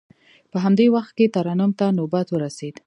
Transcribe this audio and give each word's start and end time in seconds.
په 0.51 0.57
همدې 0.63 0.85
وخت 0.95 1.11
کې 1.17 1.31
ترنم 1.35 1.71
ته 1.79 1.85
نوبت 1.99 2.27
ورسید. 2.31 2.75